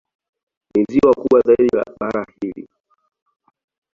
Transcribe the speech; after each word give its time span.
Ni 0.73 0.81
ziwa 0.89 1.13
kubwa 1.15 1.41
zaidi 1.45 1.69
la 1.75 1.83
bara 1.99 2.25
hili. 2.41 2.67